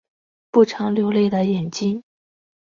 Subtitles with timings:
[0.49, 2.01] 不常流泪的眼睛